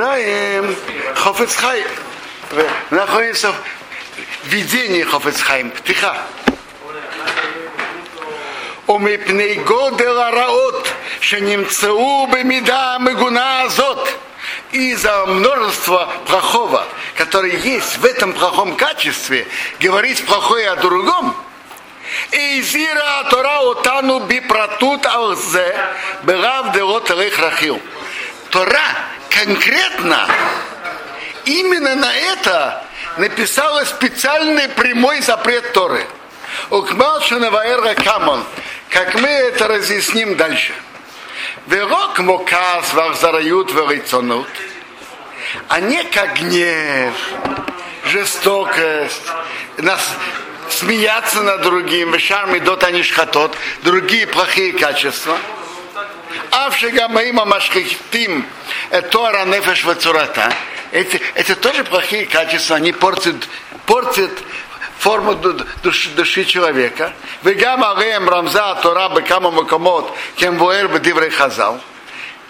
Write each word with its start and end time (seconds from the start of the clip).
продолжаем 0.00 0.74
Хофецхай. 1.16 1.84
Находимся 2.90 3.52
в 3.52 4.48
видении 4.48 5.02
Хофецхайм. 5.02 5.70
Тихо. 5.84 6.16
ומפני 8.88 9.54
גודל 9.54 10.18
הרעות 10.18 10.88
שנמצאו 11.20 12.26
במידה 12.26 12.94
המגונה 12.94 13.60
הזאת 13.60 14.08
из-за 14.72 15.26
множества 15.26 16.08
плохого, 16.26 16.86
которое 17.14 17.56
есть 17.58 17.98
в 17.98 18.04
этом 18.06 18.32
плохом 18.32 18.76
качестве, 18.76 19.46
говорить 19.78 20.24
плохое 20.24 20.70
о 20.70 20.76
другом, 20.76 21.36
Эйзира 22.32 23.24
Тора 23.28 23.58
Отану 23.72 24.20
Бипратут 24.20 25.04
Алзе 25.04 25.76
Берав 26.22 26.72
Делот 26.72 27.10
Рахил. 27.10 27.78
Тора 28.50 29.09
конкретно 29.31 30.27
именно 31.45 31.95
на 31.95 32.13
это 32.13 32.83
написала 33.17 33.83
специальный 33.85 34.69
прямой 34.69 35.21
запрет 35.21 35.73
Торы. 35.73 36.05
Укмалшина 36.69 37.49
Ваэра 37.49 37.95
Камон. 37.95 38.43
Как 38.89 39.15
мы 39.15 39.27
это 39.27 39.67
разъясним 39.67 40.35
дальше. 40.35 40.73
Верок 41.67 42.19
мокас 42.19 42.93
вахзарают 42.93 43.71
верицонут. 43.71 44.47
А 45.67 45.79
не 45.79 46.03
как 46.03 46.35
гнев, 46.39 47.13
жестокость, 48.05 49.27
нас 49.77 50.01
смеяться 50.69 51.41
над 51.41 51.61
другим, 51.61 52.17
шарми 52.19 52.59
дот 52.59 52.83
анишхатот, 52.83 53.55
другие 53.83 54.27
плохие 54.27 54.73
качества. 54.73 55.37
Авшига 56.51 57.07
Маима 57.07 57.45
Машхитим, 57.45 58.45
Тора 59.11 59.45
Нефеш 59.45 59.83
Вацурата. 59.85 60.53
Эти, 60.91 61.21
Это 61.35 61.55
тоже 61.55 61.83
плохие 61.83 62.25
качества, 62.25 62.75
они 62.75 62.91
портят, 62.91 63.47
портят 63.85 64.31
форму 64.97 65.35
души, 65.83 66.09
души 66.09 66.45
человека. 66.45 67.13
Вегама 67.43 67.91
Алеем 67.91 68.29
Рамза 68.29 68.75
Тора 68.83 69.09
Бекама 69.09 69.51
Макомот, 69.51 70.13
Кем 70.35 70.57
Буэр 70.57 70.89
Бедиврей 70.89 71.29
Хазал. 71.29 71.79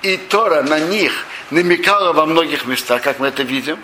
И 0.01 0.17
Тора 0.17 0.63
на 0.63 0.79
них 0.79 1.25
намекала 1.51 2.13
во 2.13 2.25
многих 2.25 2.65
местах, 2.65 3.01
как 3.03 3.19
мы 3.19 3.27
это 3.27 3.43
видим. 3.43 3.77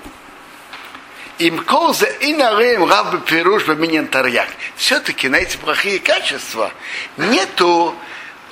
Им 1.37 1.59
колза 1.63 2.07
и 2.07 2.33
нарем 2.33 2.89
раб 2.89 3.23
пируш 3.25 3.65
баминин 3.65 4.07
тарьяк. 4.07 4.49
Все-таки 4.75 5.29
на 5.29 5.35
эти 5.35 5.55
плохие 5.57 5.99
качества 5.99 6.71
нету 7.15 7.95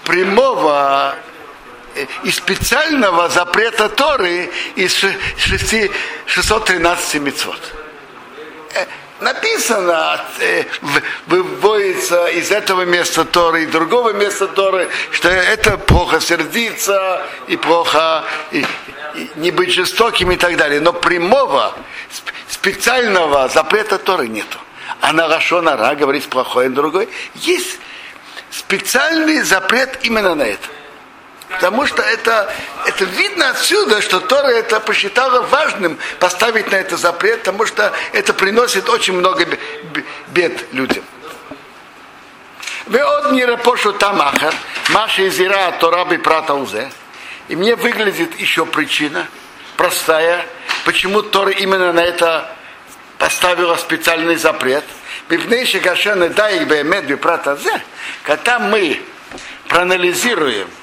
прямого 0.04 1.16
и 2.24 2.32
специального 2.32 3.30
запрета 3.30 3.90
Торы 3.90 4.50
из 4.76 4.94
613 4.94 7.22
мецвод 7.22 7.60
написано, 9.20 10.20
э, 10.40 10.66
выводится 11.28 12.28
из 12.28 12.52
этого 12.52 12.84
места 12.84 13.26
Торы 13.26 13.64
и 13.64 13.66
другого 13.66 14.14
места 14.14 14.48
Торы, 14.48 14.90
что 15.12 15.30
это 15.30 15.78
плохо 15.78 16.20
сердиться 16.20 17.26
и 17.48 17.56
плохо 17.56 18.24
и, 18.52 18.66
и 19.16 19.32
не 19.38 19.52
быть 19.52 19.72
жестоким 19.72 20.32
и 20.32 20.36
так 20.36 20.58
далее. 20.58 20.82
Но 20.82 20.94
прямого, 20.94 21.74
специального 22.50 23.48
запрета 23.48 23.98
Торы 23.98 24.28
нету. 24.28 24.58
А 25.02 25.14
на 25.14 25.28
Рашонара 25.28 25.96
говорить 25.96 26.30
плохое 26.30 26.70
другой. 26.70 27.10
Есть 27.36 27.80
специальный 28.52 29.42
запрет 29.42 30.00
именно 30.04 30.36
на 30.36 30.44
это. 30.44 30.68
Потому 31.56 31.86
что 31.86 32.02
это, 32.02 32.54
это 32.86 33.06
видно 33.06 33.50
отсюда, 33.50 34.02
что 34.02 34.20
Тора 34.20 34.50
это 34.50 34.80
посчитала 34.82 35.42
важным 35.42 35.98
поставить 36.20 36.70
на 36.72 36.76
это 36.76 36.98
запрет, 36.98 37.40
потому 37.40 37.66
что 37.66 37.94
это 38.12 38.34
приносит 38.34 38.90
очень 38.90 39.14
много 39.14 39.48
бед 40.28 40.74
людям. 40.74 41.04
Веод 42.88 43.32
нирапошу 43.32 43.94
тамахар, 43.94 44.54
маша 44.90 45.28
изира 45.28 45.72
тораби 45.80 46.18
пратаузе. 46.18 46.92
И 47.48 47.56
мне 47.56 47.76
выглядит 47.76 48.38
еще 48.40 48.66
причина, 48.66 49.28
простая, 49.78 50.46
почему 50.84 51.22
Тора 51.22 51.52
именно 51.52 51.94
на 51.94 52.02
это 52.02 52.52
поставила 53.18 53.78
специальный 53.78 54.36
запрет. 54.36 54.84
Бипнейши 55.30 55.80
гашены 55.80 56.30
дай 56.30 56.66
прата 57.16 57.56
зе, 57.56 57.82
когда 58.24 58.60
мы 58.60 59.02
проанализируем– 59.70 60.68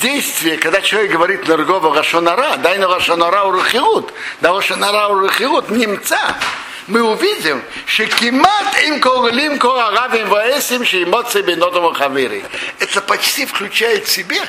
действие, 0.00 0.58
когда 0.58 0.80
человек 0.80 1.12
говорит 1.12 1.46
на 1.46 1.56
другого 1.56 1.94
Рашонара, 1.94 2.56
дай 2.56 2.78
на 2.78 2.88
Рашонара 2.88 3.44
урухиут, 3.44 4.12
да 4.40 4.52
Рашонара 4.52 5.08
урухиут, 5.08 5.70
немца, 5.70 6.36
мы 6.86 7.02
увидим, 7.02 7.62
что 7.84 8.06
кимат 8.06 8.82
им 8.86 9.00
кололим 9.00 9.58
коаравим 9.58 10.28
что 10.84 11.02
эмоции 11.02 11.42
бенотом 11.42 11.92
хавири. 11.94 12.44
Это 12.78 13.00
почти 13.00 13.44
включает 13.44 14.06
в 14.06 14.10
себе 14.10 14.40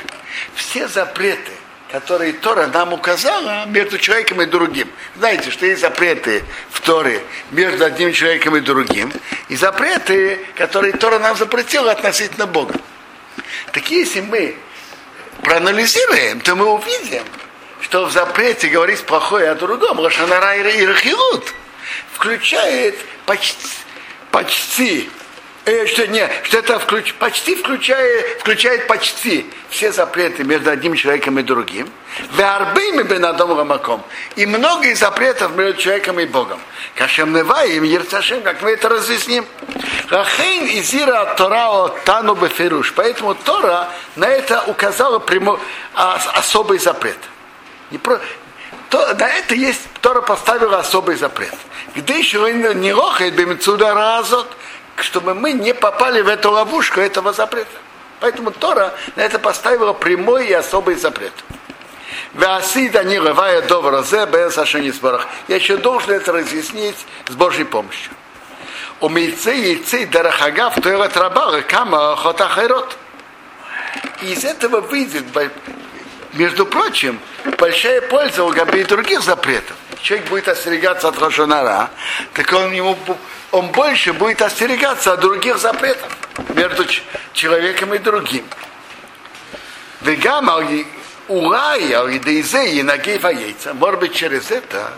все 0.54 0.86
запреты, 0.86 1.52
которые 1.90 2.32
Тора 2.34 2.66
нам 2.68 2.92
указала 2.92 3.64
между 3.66 3.98
человеком 3.98 4.42
и 4.42 4.46
другим. 4.46 4.88
Знаете, 5.16 5.50
что 5.50 5.66
есть 5.66 5.80
запреты 5.80 6.44
в 6.70 6.80
Торе 6.80 7.22
между 7.50 7.84
одним 7.84 8.12
человеком 8.12 8.56
и 8.56 8.60
другим, 8.60 9.12
и 9.48 9.56
запреты, 9.56 10.46
которые 10.54 10.92
Тора 10.92 11.18
нам 11.18 11.36
запретила 11.36 11.90
относительно 11.90 12.46
Бога. 12.46 12.74
Так 13.72 13.90
если 13.90 14.20
мы 14.20 14.56
проанализируем, 15.42 16.40
то 16.40 16.54
мы 16.54 16.66
увидим, 16.66 17.22
что 17.80 18.06
в 18.06 18.12
запрете 18.12 18.68
говорить 18.68 19.02
плохое 19.02 19.50
о 19.50 19.54
другом, 19.54 20.00
Рашанара 20.00 20.56
и 20.56 20.84
Рахилут, 20.84 21.54
включает 22.12 22.98
почти, 23.26 23.68
почти 24.30 25.10
э, 25.68 25.86
что, 25.86 26.06
не, 26.06 26.28
что 26.42 26.58
это 26.58 26.78
включ, 26.78 27.14
почти 27.14 27.54
включает, 27.54 28.40
включает 28.40 28.86
почти 28.86 29.46
все 29.68 29.92
запреты 29.92 30.44
между 30.44 30.70
одним 30.70 30.94
человеком 30.94 31.38
и 31.38 31.42
другим. 31.42 31.90
Веарбими 32.36 33.02
бенадом 33.02 33.56
рамаком. 33.56 34.02
И 34.36 34.46
много 34.46 34.94
запретов 34.94 35.54
между 35.56 35.80
человеком 35.80 36.18
и 36.20 36.26
Богом. 36.26 36.60
Кашем 36.94 37.32
неваим, 37.32 37.82
ерцашем, 37.82 38.42
как 38.42 38.62
мы 38.62 38.70
это 38.70 38.88
разъясним. 38.88 39.46
Рахейн 40.08 40.66
и 40.66 40.80
зира 40.82 41.34
Тора 41.36 41.88
тану 42.04 42.34
бефируш. 42.34 42.94
Поэтому 42.94 43.34
Тора 43.34 43.88
на 44.16 44.26
это 44.26 44.64
указала 44.66 45.18
прямо, 45.18 45.60
особый 45.94 46.78
запрет. 46.78 47.18
Не 47.90 47.98
про, 47.98 48.20
то, 48.90 49.14
на 49.14 49.28
это 49.28 49.54
есть, 49.54 49.82
Тора 50.00 50.22
поставила 50.22 50.78
особый 50.78 51.16
запрет. 51.16 51.54
Где 51.94 52.18
еще 52.18 52.38
не 52.52 52.92
рохает 52.92 53.34
бемицуда 53.34 53.92
разот, 53.94 54.48
чтобы 55.02 55.34
мы 55.34 55.52
не 55.52 55.74
попали 55.74 56.20
в 56.20 56.28
эту 56.28 56.50
ловушку 56.50 57.00
этого 57.00 57.32
запрета. 57.32 57.70
Поэтому 58.20 58.50
Тора 58.50 58.94
на 59.16 59.20
это 59.22 59.38
поставила 59.38 59.92
прямой 59.92 60.48
и 60.48 60.52
особый 60.52 60.96
запрет. 60.96 61.32
Я 65.46 65.56
еще 65.56 65.76
должен 65.76 66.12
это 66.12 66.32
разъяснить 66.32 66.96
с 67.28 67.34
Божьей 67.34 67.64
помощью. 67.64 68.12
У 69.00 69.08
мейцы 69.08 69.50
яйцы 69.50 70.06
дарахагав 70.06 70.74
кама 71.66 72.16
хотахайрот. 72.16 72.96
Из 74.22 74.44
этого 74.44 74.80
выйдет, 74.80 75.24
между 76.32 76.66
прочим, 76.66 77.20
большая 77.58 78.00
польза 78.00 78.44
у 78.44 78.50
и 78.50 78.84
других 78.84 79.22
запретов. 79.22 79.76
Человек 80.02 80.28
будет 80.28 80.48
остерегаться 80.48 81.08
от 81.08 81.18
Рошонара, 81.18 81.90
так 82.34 82.52
он 82.52 82.72
ему 82.72 82.96
он 83.50 83.68
больше 83.68 84.12
будет 84.12 84.42
остерегаться 84.42 85.14
от 85.14 85.20
других 85.20 85.58
запретов 85.58 86.08
между 86.54 86.84
человеком 87.32 87.94
и 87.94 87.98
другим. 87.98 88.44
Вегам 90.02 90.50
урай, 91.28 91.92
алидейзе, 91.92 92.76
енагеева 92.76 93.28
яйца. 93.28 93.74
Может 93.74 94.00
быть, 94.00 94.14
через 94.14 94.50
это 94.50 94.92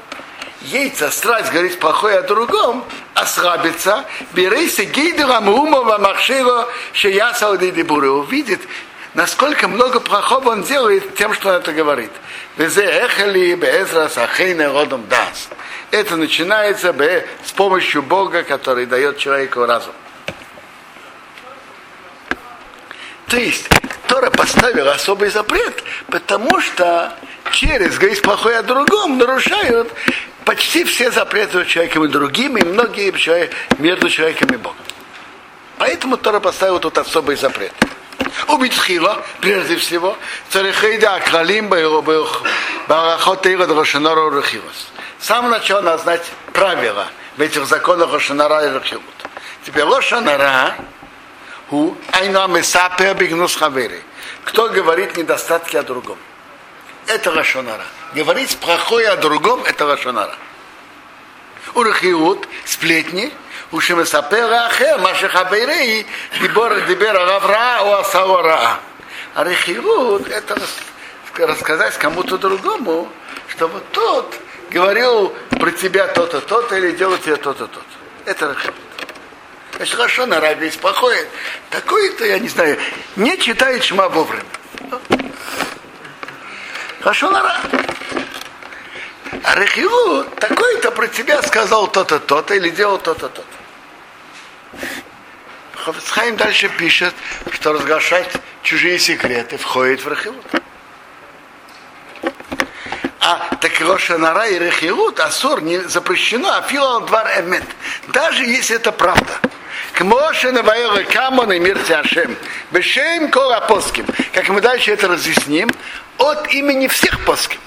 яйца, 0.62 1.10
страсть 1.10 1.52
говорит 1.52 1.78
плохое 1.78 2.18
о 2.18 2.22
другом, 2.22 2.84
ослабится, 3.14 4.04
берейся 4.32 4.84
гейдера 4.84 5.40
мумова 5.40 5.98
махшира 5.98 6.68
шеяса 6.92 7.50
увидит, 7.50 8.60
насколько 9.14 9.68
много 9.68 10.00
плохого 10.00 10.50
он 10.50 10.62
делает 10.62 11.14
тем, 11.16 11.34
что 11.34 11.50
он 11.50 11.56
это 11.56 11.72
говорит. 11.72 12.10
Везе 12.56 12.84
эхали 12.84 13.54
безра 13.54 14.08
сахейне 14.08 14.68
родом 14.68 15.06
даст 15.08 15.50
это 15.90 16.16
начинается 16.16 16.94
с 17.44 17.52
помощью 17.52 18.02
Бога, 18.02 18.42
который 18.42 18.86
дает 18.86 19.18
человеку 19.18 19.64
разум. 19.66 19.92
То 23.26 23.36
есть 23.36 23.68
Тора 24.08 24.30
поставила 24.30 24.92
особый 24.92 25.30
запрет, 25.30 25.82
потому 26.08 26.60
что 26.60 27.12
через 27.52 27.96
говорить 27.96 28.20
плохое 28.20 28.58
о 28.58 28.62
другом 28.62 29.18
нарушают 29.18 29.92
почти 30.44 30.84
все 30.84 31.10
запреты 31.12 31.58
между 31.58 31.70
человеком 31.70 32.04
и 32.04 32.08
другим, 32.08 32.56
и 32.56 32.64
многие 32.64 33.12
между 33.78 34.08
человеком 34.08 34.48
и 34.52 34.56
Богом. 34.56 34.78
Поэтому 35.78 36.16
Тора 36.16 36.40
поставила 36.40 36.80
тут 36.80 36.98
особый 36.98 37.36
запрет. 37.36 37.72
Убитхила, 38.48 39.24
прежде 39.40 39.76
всего, 39.76 40.16
царихейда 40.50 41.16
акралим 41.16 41.68
барахот 41.68 43.46
эйра 43.46 43.66
рошанара 43.66 44.30
рахилос. 44.30 44.88
С 45.20 45.26
самого 45.26 45.50
начала 45.50 45.82
надо 45.82 46.02
знать 46.02 46.30
правила 46.52 47.06
в 47.36 47.40
этих 47.40 47.66
законах 47.66 48.12
Рошанара 48.12 48.64
и 48.66 48.70
Рахилут. 48.70 49.04
Теперь 49.64 49.84
Рошанара, 49.84 50.76
ху, 51.68 51.96
айна 52.12 52.46
месапер 52.46 53.14
бигнус 53.14 53.54
хавери. 53.54 54.02
Кто 54.44 54.68
говорит 54.70 55.16
недостатки 55.16 55.76
о 55.76 55.82
другом? 55.82 56.18
Это 57.06 57.30
Рошанара. 57.30 57.84
Говорить 58.14 58.56
плохое 58.58 59.08
о 59.08 59.16
другом, 59.16 59.62
это 59.64 59.86
Рошанара 59.86 60.34
урахиут, 61.74 62.48
сплетни, 62.64 63.32
ушемесапера 63.70 64.66
ахер, 64.66 64.98
машихабейрей, 64.98 66.06
дибор 66.40 66.80
дебера, 66.82 67.24
гавра 67.26 67.82
у 67.82 67.92
асаора. 67.92 68.80
А 69.34 69.44
рехиут 69.44 70.28
это 70.28 70.60
рассказать 71.38 71.96
кому-то 71.98 72.36
другому, 72.38 73.08
чтобы 73.48 73.80
тот 73.92 74.34
говорил 74.70 75.32
про 75.50 75.70
тебя 75.70 76.06
то-то, 76.08 76.40
то-то, 76.40 76.76
или 76.76 76.92
делал 76.92 77.16
тебе 77.18 77.36
то-то, 77.36 77.66
то-то. 77.66 77.84
Это 78.24 78.50
рехиут. 78.50 78.74
Значит, 79.76 79.96
хорошо, 79.96 80.26
на 80.26 80.40
рабе 80.40 80.66
беспокоит. 80.66 81.28
Такой-то, 81.70 82.26
я 82.26 82.38
не 82.38 82.48
знаю, 82.48 82.78
не 83.16 83.38
читает 83.38 83.82
шма 83.82 84.08
вовремя. 84.08 84.44
Хорошо, 87.00 87.30
на 87.30 87.42
рабе. 87.42 87.89
Рахилу 89.60 90.24
такой-то 90.24 90.90
про 90.90 91.06
тебя 91.06 91.42
сказал 91.42 91.86
то-то, 91.86 92.18
то-то, 92.18 92.54
или 92.54 92.70
делал 92.70 92.96
то-то, 92.96 93.28
то-то. 93.28 93.44
Хофицхайм 95.74 96.36
дальше 96.36 96.70
пишет, 96.70 97.14
что 97.52 97.74
разглашать 97.74 98.32
чужие 98.62 98.98
секреты 98.98 99.58
входит 99.58 100.02
в 100.02 100.08
Рахилут. 100.08 100.46
А 103.20 103.54
так 103.60 103.78
Рошанара 103.80 104.46
и 104.46 104.58
Рехилут, 104.58 105.20
Асур 105.20 105.60
не 105.60 105.78
запрещено, 105.80 106.48
а 106.56 106.62
филал 106.62 107.02
двар 107.02 107.28
эмет. 107.40 107.64
Даже 108.08 108.44
если 108.44 108.76
это 108.76 108.92
правда. 108.92 109.40
К 109.92 110.02
Моше 110.04 110.52
Камон 111.12 111.52
и 111.52 111.58
Мир 111.58 111.78
Тяшем. 111.80 112.34
Бешем 112.70 113.30
Кола 113.30 113.60
Поским. 113.68 114.06
Как 114.32 114.48
мы 114.48 114.62
дальше 114.62 114.92
это 114.92 115.06
разъясним, 115.06 115.68
от 116.16 116.50
имени 116.54 116.86
всех 116.86 117.22
Поским. 117.26 117.60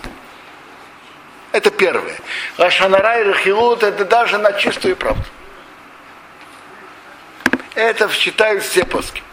Это 1.53 1.69
первое. 1.69 2.17
Рашанара 2.57 3.19
и 3.21 3.23
Рахилут 3.23 3.83
это 3.83 4.05
даже 4.05 4.39
на 4.39 4.53
чистую 4.53 4.95
правду. 4.95 5.23
Это 7.75 8.09
считают 8.09 8.63
все 8.63 8.83
Поским. 8.85 9.23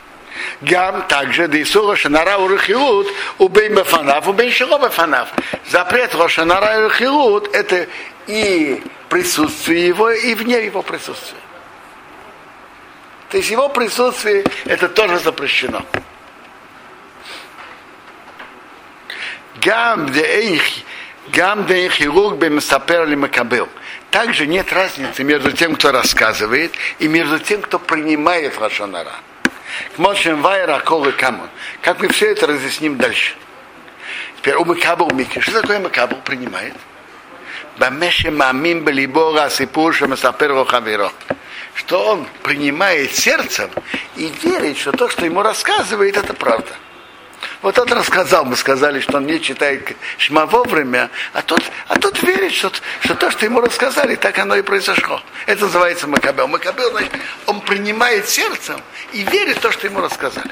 Гам 0.61 1.07
также 1.09 1.49
Дисура 1.49 1.97
Шанара 1.97 2.37
Урахилут 2.37 3.09
убей 3.39 3.71
Бафанав, 3.71 4.29
убей 4.29 4.53
Шило 4.53 4.79
Бафанав. 4.79 5.29
Запрет 5.71 6.15
Рошанара 6.15 6.85
Урахилут 6.85 7.55
это 7.55 7.87
и 8.27 8.83
присутствие 9.09 9.87
его, 9.87 10.11
и 10.11 10.35
вне 10.35 10.63
его 10.63 10.83
присутствия. 10.83 11.41
То 13.31 13.39
есть 13.39 13.51
его 13.51 13.71
присутствие 13.71 14.45
это 14.67 14.91
тоже 14.91 15.19
запрещено. 15.19 15.87
Гам 19.63 20.13
де 20.13 20.23
Гам 20.23 20.61
де 21.29 21.89
хируг 21.89 22.39
бемсапер 22.39 23.07
ли 23.07 23.17
макабел. 23.17 23.69
Также 24.11 24.47
нет 24.47 24.73
разницы 24.73 25.23
между 25.23 25.53
тем, 25.53 25.77
кто 25.77 25.93
рассказывает, 25.93 26.75
и 26.99 27.09
между 27.09 27.39
тем, 27.39 27.63
кто 27.63 27.79
принимает 27.79 28.59
Лашонара. 28.59 29.15
Мошем 29.97 30.43
Вайра 30.43 30.81
Колы 30.81 31.13
Камон. 31.13 31.49
Как 31.83 32.01
мы 32.01 32.09
все 32.09 32.33
это 32.33 32.47
разъясним 32.47 32.97
дальше. 32.97 33.35
Теперь 34.37 34.57
у 34.57 34.65
Макабл 34.65 35.11
Микри. 35.11 35.41
Что 35.41 35.61
такое 35.61 35.79
Макабл 35.79 36.17
принимает? 36.25 36.75
Бамеше 37.79 38.31
мамим 38.31 38.85
балибора 38.85 39.49
сипур 39.49 39.95
шамасапер 39.95 40.65
хаверо. 40.65 41.13
Что 41.75 42.05
он 42.05 42.27
принимает 42.43 43.15
сердцем 43.15 43.71
и 44.17 44.33
верит, 44.43 44.77
что 44.77 44.93
то, 44.93 45.09
что 45.09 45.25
ему 45.25 45.43
рассказывает, 45.43 46.17
это 46.17 46.35
правда. 46.35 46.75
Вот 47.63 47.79
он 47.79 47.93
рассказал, 47.93 48.47
мы 48.47 48.57
сказали, 48.57 49.01
что 49.01 49.19
он 49.19 49.27
не 49.27 49.41
читает 49.41 49.95
шма 50.17 50.47
вовремя, 50.47 51.11
а 51.35 51.43
тот, 51.43 51.63
а 51.89 51.99
тот 51.99 52.23
верит, 52.23 52.53
что, 52.53 52.73
что 53.01 53.15
то, 53.15 53.31
что 53.31 53.45
ему 53.45 53.61
рассказали, 53.61 54.15
так 54.15 54.39
оно 54.39 54.57
и 54.57 54.63
произошло. 54.63 55.21
Это 55.45 55.65
называется 55.65 56.07
Макабел. 56.07 56.49
Макабел, 56.49 56.91
значит, 56.91 57.13
он 57.47 57.61
принимает 57.61 58.29
сердцем 58.29 58.81
и 59.13 59.23
верит 59.25 59.59
в 59.59 59.61
то, 59.61 59.71
что 59.73 59.87
ему 59.87 60.01
рассказали. 60.01 60.51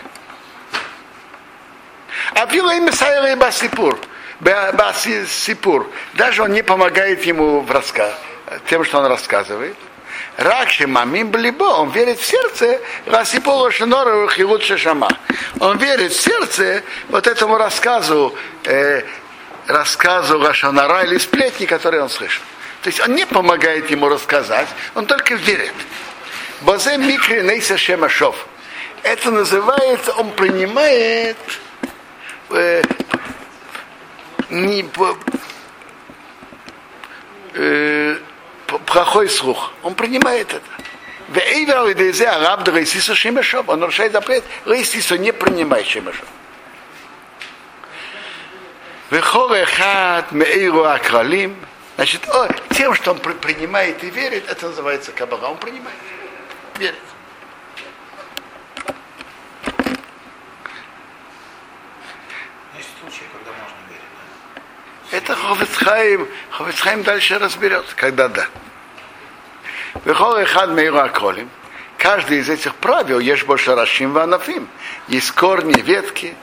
А 2.34 2.44
Вилла 2.44 2.75
и 2.75 2.81
Месайра 2.81 3.32
и 3.32 3.37
Басипур, 3.37 3.99
Басипур, 4.40 5.90
даже 6.12 6.43
он 6.43 6.52
не 6.52 6.62
помогает 6.62 7.25
ему 7.25 7.60
в 7.60 7.70
рассказ, 7.70 8.14
тем, 8.69 8.84
что 8.84 8.99
он 8.99 9.06
рассказывает. 9.06 9.76
Ракши 10.38 10.87
мамим 10.87 11.32
блибо, 11.32 11.64
он 11.64 11.90
верит 11.90 12.20
в 12.20 12.25
сердце, 12.25 12.81
Расипула 13.06 13.73
Шинора 13.73 14.29
Хилут 14.29 14.62
Шама. 14.62 15.08
Он 15.58 15.79
верит 15.79 16.12
в 16.12 16.20
сердце 16.20 16.85
вот 17.08 17.26
этому 17.26 17.58
рассказу, 17.58 18.32
э, 18.64 19.02
рассказу 19.67 20.40
Рашанара 20.40 21.02
или 21.02 21.19
сплетни, 21.19 21.67
которые 21.67 22.05
он 22.05 22.08
слышал. 22.08 22.44
То 22.82 22.88
есть 22.88 23.00
он 23.00 23.17
не 23.17 23.26
помогает 23.26 23.90
ему 23.90 24.08
рассказать, 24.08 24.69
он 24.94 25.06
только 25.06 25.35
верит. 25.35 25.75
Бозе 26.61 26.99
микри 26.99 27.43
нейса 27.43 27.76
шемашов. 27.76 28.46
Это 29.02 29.32
называется, 29.32 30.12
он 30.12 30.31
принимает 30.31 31.37
э, 32.50 32.84
не, 34.50 34.88
э, 37.55 37.98
плохой 38.88 39.29
слух. 39.29 39.73
Он 39.82 39.94
принимает 39.94 40.52
это. 40.52 40.67
Он 43.69 43.81
нарушает 43.81 44.12
запрет. 44.12 44.44
Рейсиса 44.64 45.19
не 45.19 45.32
принимай 45.32 45.85
шемешов. 45.85 46.25
Вехор 49.11 49.52
эхат 49.52 50.32
меиру 50.32 50.85
акралим. 50.85 51.56
Значит, 51.96 52.29
о, 52.29 52.49
тем, 52.75 52.94
что 52.94 53.12
он 53.12 53.19
принимает 53.19 54.02
и 54.05 54.11
верит, 54.11 54.49
это 54.49 54.69
называется 54.69 55.12
кабала. 55.12 55.49
Он 55.49 55.58
принимает, 55.58 55.96
верит. 56.79 56.94
Это 65.10 65.34
Ховецхайм, 65.34 66.29
Ховецхайм 66.51 67.03
дальше 67.03 67.39
разберет, 67.39 67.86
когда 67.96 68.29
да. 68.29 68.46
Вехол 70.08 70.43
хад 70.46 70.70
мейру 70.70 71.00
аколим. 71.00 71.50
Каждый 71.98 72.38
из 72.38 72.48
этих 72.48 72.74
правил 72.77 73.19
есть 73.19 73.44
больше 73.44 73.74
рашим 73.74 74.15
ванафим. 74.15 74.67
Есть 75.06 75.32
корни, 75.32 75.82
ветки, 75.82 76.34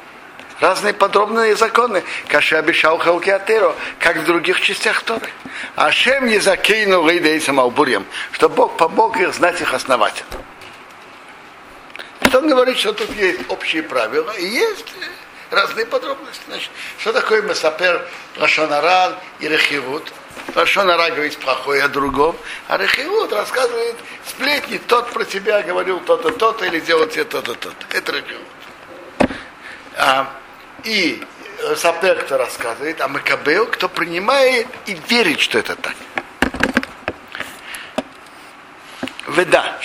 разные 0.59 0.93
подробные 0.93 1.55
законы. 1.55 2.03
Каша 2.27 2.59
обещал 2.59 2.99
Халкиатеро, 2.99 3.73
как 3.97 4.17
в 4.17 4.25
других 4.25 4.61
частях 4.61 5.01
Торы. 5.01 5.29
А 5.75 5.91
Шем 5.91 6.27
не 6.27 6.37
закинул 6.37 7.09
Рейдейсом 7.09 7.59
Албурьем, 7.59 8.05
что 8.33 8.49
Бог 8.49 8.77
помог 8.77 9.17
их 9.17 9.33
знать 9.33 9.59
их 9.59 9.73
основательно. 9.73 10.29
Это 12.19 12.37
он 12.37 12.47
говорит, 12.47 12.77
что 12.77 12.93
тут 12.93 13.09
есть 13.15 13.39
общие 13.49 13.81
правила, 13.81 14.29
и 14.29 14.45
есть 14.45 14.93
разные 15.51 15.85
подробности. 15.85 16.41
Значит, 16.47 16.69
что 16.99 17.13
такое 17.13 17.41
Месапер 17.41 18.07
Лашонаран 18.37 19.15
и 19.39 19.47
Рехивут? 19.47 20.11
Лашонара 20.53 21.09
говорит 21.09 21.37
плохое 21.37 21.83
о 21.83 21.87
другом, 21.87 22.35
а 22.67 22.77
Рехивут 22.77 23.33
рассказывает 23.33 23.95
сплетни, 24.27 24.77
тот 24.77 25.11
про 25.11 25.25
тебя 25.25 25.61
говорил 25.63 25.99
то-то, 25.99 26.31
то-то, 26.31 26.65
или 26.65 26.79
делал 26.79 27.07
тебе 27.07 27.23
то-то, 27.25 27.55
то-то. 27.55 27.97
Это 27.97 28.11
Рехивут. 28.11 28.47
А, 29.97 30.31
и 30.83 31.23
Сапер, 31.75 32.23
кто 32.23 32.37
рассказывает, 32.37 33.01
а 33.01 33.07
Макабел, 33.07 33.65
кто 33.67 33.89
принимает 33.89 34.67
и 34.85 34.97
верит, 35.09 35.39
что 35.39 35.59
это 35.59 35.75
так. 35.75 35.95
Веда, 39.27 39.79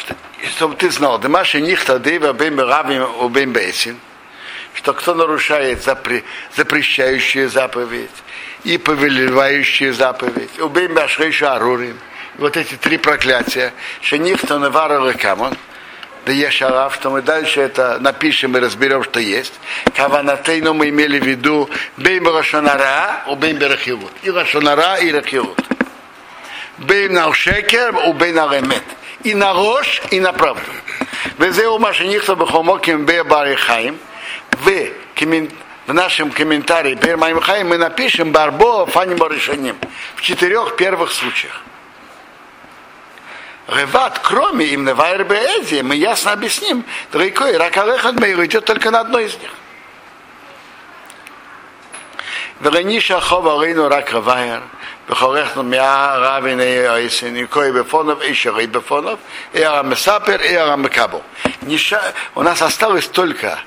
чтобы 0.57 0.77
ты 0.77 0.91
знал, 0.91 1.19
Демаши 1.19 1.61
Нихта 1.61 1.99
Дева 1.99 2.33
Бен 2.33 2.61
Равим 2.61 3.03
Убен 3.21 3.53
Бейсин, 3.53 3.99
что 4.75 4.93
кто 4.93 5.15
нарушает 5.15 5.83
запре, 5.83 6.25
запрещающую 6.57 7.49
заповедь 7.49 8.11
и 8.65 8.79
повелевающую 8.79 9.93
заповедь, 9.95 10.59
убей 10.61 10.89
Башрейша 10.89 11.55
Арурим, 11.55 11.99
вот 12.39 12.57
эти 12.57 12.75
три 12.75 12.99
проклятия, 12.99 13.73
Шених 14.01 14.41
Танавара 14.41 15.13
Камон, 15.13 15.57
да 16.27 16.33
Ешарав, 16.33 16.95
что 16.95 17.11
мы 17.11 17.23
дальше 17.23 17.61
это 17.61 17.99
напишем 17.99 18.57
и 18.57 18.61
разберем, 18.61 19.03
что 19.03 19.21
есть. 19.21 19.55
Каванатейну 19.97 20.75
мы 20.75 20.91
имели 20.91 21.19
в 21.19 21.25
виду 21.25 21.69
Бейм 21.97 22.29
Рашонара, 22.29 23.25
у 23.27 23.37
Бейм 23.37 23.57
Берахилут. 23.57 24.13
И 24.23 24.31
Рашонара, 24.31 24.97
и 24.97 25.11
Рахилут. 25.11 25.59
Бейм 26.79 27.15
Наушекер, 27.15 27.95
у 28.07 28.13
Бейм 28.13 28.37
Наремет. 28.37 28.83
И 29.25 29.35
на 29.35 29.53
ложь, 29.53 30.03
и 30.11 30.21
на 30.21 30.33
правду. 30.33 30.71
Везеу 31.39 31.79
Машинихта 31.79 32.37
Бахомоким 32.37 33.05
Бе 33.07 33.25
Барихаим 33.25 33.99
в, 34.65 35.49
в 35.87 35.95
нашем 35.95 36.31
комментарии 36.31 36.95
Пермаим 36.95 37.41
Хаим 37.41 37.69
мы 37.69 37.79
напишем 37.79 38.33
Барбо 38.33 38.87
Фаним 38.87 39.19
решением 39.27 39.77
в 40.17 40.23
четырех 40.23 40.77
первых 40.77 41.13
случаях. 41.13 41.63
Реват, 43.67 44.19
кроме 44.23 44.67
им 44.67 44.89
Эзи, 44.89 45.83
мы 45.83 45.95
ясно 45.95 46.33
объясним, 46.33 46.85
Дрейко 47.13 47.47
и 47.47 47.57
Ракалехат 47.57 48.19
Мейру 48.19 48.45
идет 48.45 48.65
только 48.65 48.91
на 48.91 49.01
одной 49.01 49.27
из 49.27 49.37
них. 49.39 49.51
Верениша 52.61 53.21
Хова 53.21 53.65
Рейну 53.65 53.89
Ракавайер, 53.89 54.63
Бехорехну 55.09 55.63
Мя 55.63 56.19
Равин 56.19 56.59
Никой 57.33 57.73
Бефонов, 57.73 58.23
Ишерей 58.23 58.67
Бефонов, 58.67 59.21
Эара 59.53 59.83
Месапер, 59.83 60.43
Эара 60.43 60.77
Мекабу. 60.77 61.23
У 62.35 62.43
нас 62.43 62.61
осталось 62.61 63.07
только 63.07 63.59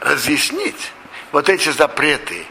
разъяснить 0.00 0.92
вот 1.32 1.48
эти 1.48 1.70
запреты, 1.70 2.46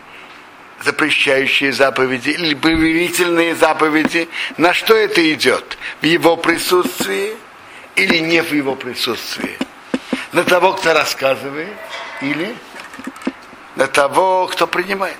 запрещающие 0.83 1.71
заповеди 1.71 2.31
или 2.31 2.53
повелительные 2.53 3.55
заповеди, 3.55 4.29
на 4.57 4.73
что 4.73 4.95
это 4.95 5.33
идет? 5.33 5.77
В 6.01 6.05
его 6.05 6.35
присутствии 6.35 7.35
или 7.95 8.17
не 8.17 8.41
в 8.41 8.51
его 8.51 8.75
присутствии? 8.75 9.57
На 10.31 10.43
того, 10.43 10.73
кто 10.73 10.93
рассказывает, 10.93 11.77
или 12.21 12.55
на 13.75 13.87
того, 13.87 14.47
кто 14.47 14.67
принимает? 14.67 15.17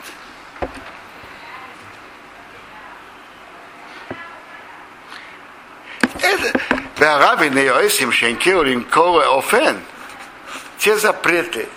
והרבי 7.03 7.50
ниосим 7.50 8.12
шенкеу 8.12 8.63
линкора 8.63 9.38
офен, 9.38 9.77
те 10.78 10.97
запреты, 10.97 11.68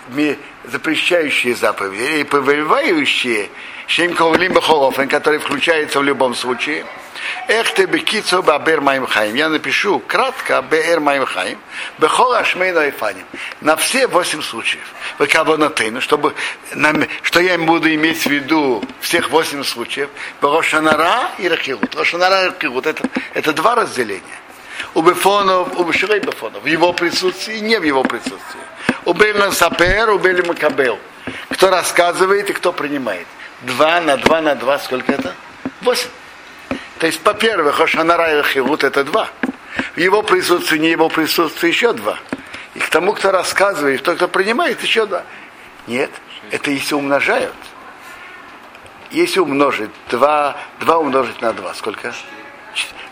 запрещающие 0.64 1.54
заповеди, 1.54 2.20
и 2.20 2.24
повелевающие 2.24 3.50
шенкеу 3.86 4.34
лимбахолофен, 4.34 5.08
которые 5.08 5.40
включаются 5.40 6.00
в 6.00 6.04
любом 6.04 6.34
случае, 6.34 6.84
Эх 7.48 7.74
ты 7.74 7.86
бекицу 7.86 8.42
бабер 8.42 8.80
моим 8.80 9.06
хаим. 9.06 9.34
Я 9.34 9.48
напишу 9.48 10.00
кратко 10.00 10.62
бер 10.62 11.00
моим 11.00 11.24
хаим. 11.24 11.58
Бехол 11.98 12.32
ашмейна 12.32 12.88
ифаним. 12.88 13.24
На 13.60 13.76
все 13.76 14.06
восемь 14.06 14.42
случаев. 14.42 14.84
Вы 15.18 15.26
кого 15.26 15.56
на 15.56 15.68
тейну, 15.68 16.00
чтобы, 16.00 16.34
что 17.22 17.40
я 17.40 17.54
им 17.54 17.66
буду 17.66 17.92
иметь 17.94 18.22
в 18.22 18.30
виду 18.30 18.82
всех 19.00 19.30
восемь 19.30 19.62
случаев. 19.62 20.08
Рошанара 20.40 21.30
и 21.38 21.48
Рахилут. 21.48 21.94
Рошанара 21.94 22.44
и 22.44 22.48
Рахилут. 22.48 22.86
Это, 22.86 23.08
это 23.34 23.52
два 23.52 23.74
разделения. 23.74 24.22
У 24.94 25.02
Бефонов, 25.02 25.78
у 25.78 25.84
Беширей 25.84 26.20
Бефонов. 26.20 26.62
В 26.62 26.66
его 26.66 26.92
присутствии 26.92 27.56
и 27.56 27.60
не 27.60 27.78
в 27.78 27.82
его 27.82 28.02
присутствии. 28.02 28.60
У 29.04 29.14
Бельна 29.14 29.50
Сапер, 29.50 30.10
у 30.10 30.18
Бели 30.18 30.42
Макабел. 30.42 30.98
Кто 31.50 31.70
рассказывает 31.70 32.50
и 32.50 32.52
кто 32.52 32.72
принимает. 32.72 33.26
Два 33.62 34.00
на 34.00 34.16
два 34.16 34.40
на 34.40 34.54
два. 34.54 34.78
Сколько 34.78 35.12
это? 35.12 35.34
Восемь. 35.80 36.10
То 36.98 37.06
есть, 37.06 37.20
по-первых, 37.20 37.76
Хошанара 37.76 38.38
и 38.38 38.42
Хивут 38.42 38.84
это 38.84 39.02
два. 39.02 39.28
В 39.94 39.98
его 39.98 40.22
присутствии, 40.22 40.78
не 40.78 40.90
его 40.90 41.08
присутствии 41.08 41.68
еще 41.68 41.92
два. 41.92 42.18
И 42.74 42.78
к 42.78 42.88
тому, 42.90 43.12
кто 43.12 43.30
рассказывает, 43.30 44.02
тот, 44.02 44.16
кто 44.16 44.28
принимает, 44.28 44.82
еще 44.82 45.06
два. 45.06 45.24
Нет, 45.86 46.10
это 46.50 46.70
если 46.70 46.94
умножают. 46.94 47.54
Если 49.10 49.40
умножить, 49.40 49.90
два, 50.10 50.56
два 50.80 50.98
умножить 50.98 51.40
на 51.42 51.52
два, 51.52 51.74
сколько? 51.74 52.14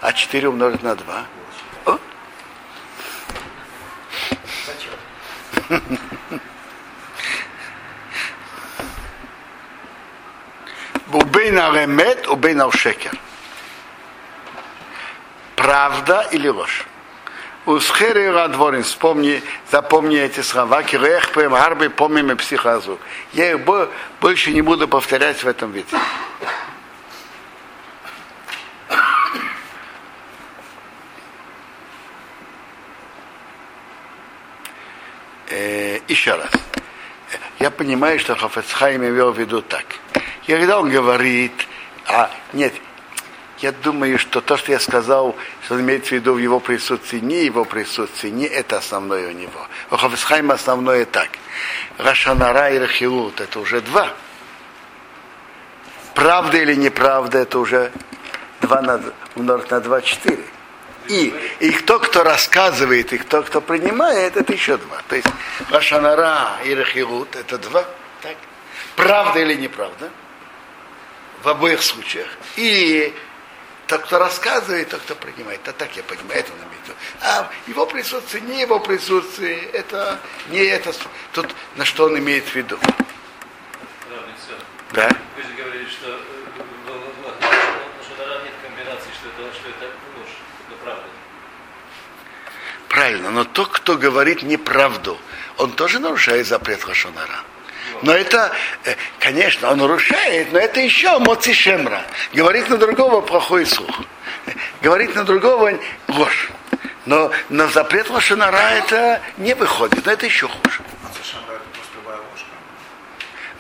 А 0.01 0.13
четыре 0.13 0.49
умножить 0.49 0.83
на 0.83 0.95
два? 0.95 1.25
Убейна 11.12 11.71
ремет, 11.73 12.29
убейна 12.29 12.71
шекер 12.73 13.12
правда 15.61 16.27
или 16.33 16.49
ложь. 16.49 16.87
Усхери 17.67 18.27
радворин, 18.27 18.83
вспомни, 18.83 19.43
запомни 19.71 20.19
эти 20.19 20.41
слова, 20.41 20.83
кирех 20.83 21.31
пем 21.33 21.53
гарби 21.53 21.89
помимо 21.89 22.35
психазу. 22.35 22.99
Я 23.35 23.53
их 23.53 23.61
больше 24.21 24.53
не 24.53 24.62
буду 24.62 24.89
повторять 24.89 25.45
в 25.45 25.47
этом 25.47 25.71
виде. 25.71 25.97
Э, 35.50 36.00
еще 36.09 36.35
раз. 36.37 36.50
Я 37.59 37.71
понимаю, 37.90 38.20
что 38.20 38.37
Хафецхайм 38.37 39.04
имел 39.04 39.32
в 39.32 39.38
виду 39.38 39.62
так. 39.62 39.85
И 40.47 40.52
когда 40.52 40.78
он 40.78 40.90
говорит, 40.90 41.66
а 42.06 42.30
нет, 42.52 42.73
я 43.59 43.73
думаю, 43.73 44.16
что 44.16 44.40
то, 44.40 44.56
что 44.56 44.70
я 44.70 44.78
сказал, 44.78 45.35
что 45.64 45.80
имеется 45.80 46.11
в 46.11 46.12
виду 46.12 46.35
в 46.35 46.38
его 46.38 46.61
присутствии, 46.61 47.18
не 47.18 47.44
его 47.44 47.64
присутствии, 47.64 48.28
не 48.28 48.44
это 48.44 48.78
основное 48.78 49.26
у 49.26 49.32
него. 49.32 49.66
У 49.90 49.97
Хафисхайма 49.97 50.54
основное 50.54 51.04
так. 51.04 51.30
Рашанара 51.99 52.70
и 52.70 52.78
Рахилут 52.78 53.40
это 53.40 53.59
уже 53.59 53.80
два. 53.80 54.12
Правда 56.14 56.59
или 56.59 56.76
неправда, 56.76 57.38
это 57.38 57.59
уже 57.59 57.90
два 58.61 58.82
на, 58.82 59.02
умножить 59.35 59.73
на 59.73 59.80
два, 59.80 60.00
четыре. 60.00 60.44
И, 61.11 61.35
и 61.59 61.71
кто, 61.73 61.99
кто 61.99 62.23
рассказывает, 62.23 63.12
и 63.12 63.19
кто, 63.19 63.43
кто 63.43 63.61
принимает, 63.61 64.37
это 64.37 64.52
еще 64.52 64.76
два. 64.76 65.02
То 65.09 65.17
есть 65.17 65.26
Рашанара 65.69 66.59
и 66.64 66.73
Рахилут 66.73 67.35
это 67.35 67.59
два. 67.59 67.85
Так? 68.23 68.37
Правда 68.95 69.40
или 69.40 69.55
неправда? 69.55 70.09
В 71.43 71.49
обоих 71.49 71.83
случаях. 71.83 72.29
И 72.55 73.12
тот, 73.88 74.02
кто 74.02 74.21
рассказывает, 74.21 74.90
тот, 74.90 75.00
кто 75.00 75.17
принимает. 75.17 75.67
А 75.67 75.73
так 75.73 75.97
я 75.97 76.05
понимаю, 76.05 76.38
это 76.38 76.52
в 76.52 76.55
виду. 76.55 76.97
А 77.23 77.50
его 77.67 77.87
присутствие, 77.87 78.45
не 78.45 78.61
его 78.61 78.79
присутствие, 78.79 79.59
это 79.73 80.21
не 80.50 80.61
это, 80.61 80.93
тут 81.33 81.49
на 81.75 81.85
что 81.85 82.05
он 82.05 82.17
имеет 82.19 82.45
в 82.45 82.55
виду. 82.55 82.79
Да? 84.93 85.09
Вы 85.37 85.43
же 85.43 85.49
говорили, 85.57 85.88
что 85.88 86.21
в 86.87 88.45
нет 88.45 88.55
комбинации, 88.62 89.11
что 89.19 89.29
это, 89.29 89.55
что 89.55 89.69
это 89.71 89.87
ложь, 90.17 90.37
правда. 90.83 91.03
Правильно, 92.89 93.31
но 93.31 93.45
тот, 93.45 93.69
кто 93.69 93.97
говорит 93.97 94.43
неправду, 94.43 95.19
он 95.59 95.73
тоже 95.73 95.99
нарушает 95.99 96.47
запрет 96.47 96.83
Хашонара. 96.83 97.45
Но 98.03 98.13
это, 98.13 98.51
э, 98.85 98.95
конечно, 99.19 99.71
он 99.71 99.79
нарушает, 99.79 100.53
но 100.53 100.59
это 100.59 100.81
еще 100.81 101.19
моцишемра. 101.19 102.03
Говорит 102.33 102.69
на 102.69 102.79
другого 102.79 103.21
плохой 103.21 103.67
слух. 103.67 103.95
Говорит 104.81 105.15
на 105.15 105.25
другого 105.25 105.79
ложь. 106.09 106.49
Но 107.07 107.31
на 107.49 107.69
запрет 107.69 108.11
лошанара 108.11 108.57
это 108.57 109.21
не 109.37 109.55
выходит, 109.55 110.05
но 110.05 110.13
это 110.13 110.27
еще 110.27 110.49
хуже. 110.49 110.83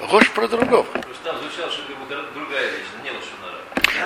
Ложь 0.00 0.30
про 0.30 0.48
другого. 0.48 0.86
Это 0.94 1.02
еще, 1.52 1.62
э, 1.62 2.99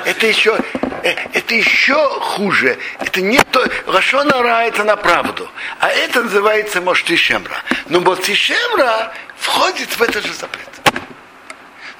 это 0.04 1.54
еще 1.54 2.20
хуже. 2.20 2.78
Это 3.00 3.20
не 3.20 3.38
то, 3.38 3.64
Лашонара 3.86 4.62
это 4.62 4.84
на 4.84 4.96
правду. 4.96 5.48
А 5.78 5.88
это 5.88 6.22
называется 6.22 6.80
Моштишемра. 6.80 7.56
Но 7.88 8.00
Моштишемра 8.00 9.12
входит 9.36 9.88
в 9.90 10.02
этот 10.02 10.24
же 10.24 10.32
запрет. 10.32 10.68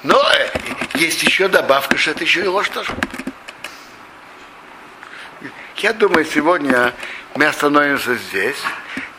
Но 0.03 0.23
э, 0.23 0.51
есть 0.95 1.23
еще 1.23 1.49
добавка, 1.49 1.97
что 1.97 2.11
это 2.11 2.25
еще 2.25 2.45
и 2.45 2.47
ложь 2.47 2.69
тоже. 2.69 2.93
Я 5.77 5.93
думаю, 5.93 6.25
сегодня 6.25 6.93
мы 7.35 7.47
остановимся 7.47 8.15
здесь. 8.15 8.57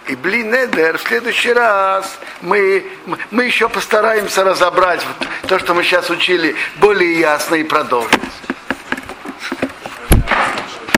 И 0.08 0.16
блин, 0.16 0.54
Эдер, 0.54 0.98
в 0.98 1.02
следующий 1.02 1.52
раз 1.52 2.20
мы, 2.42 2.86
мы 3.32 3.46
еще 3.46 3.70
постараемся 3.70 4.44
разобрать 4.44 5.02
то, 5.48 5.58
что 5.58 5.74
мы 5.74 5.84
сейчас 5.84 6.10
учили, 6.10 6.56
более 6.78 7.20
ясно 7.20 7.56
и 7.56 7.64
продолжить. 7.64 8.22